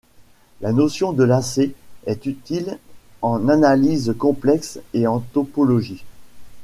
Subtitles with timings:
[0.61, 1.73] La notion de lacet
[2.07, 2.79] est utile
[3.21, 6.03] en analyse complexe et en topologie.